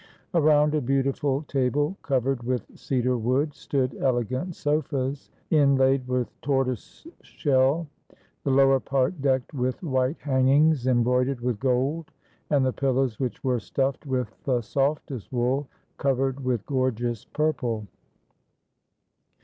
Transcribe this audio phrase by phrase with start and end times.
[0.33, 7.85] Around a beautiful table, covered with cedar wood, stood elegant sofas, inlaid with tortoise shell;
[8.43, 12.09] the lower part decked with white hangings em broidered with gold,
[12.49, 15.67] and the pillows, which were stuffed with the softest wool,
[15.99, 17.85] covered with gorgeous purple.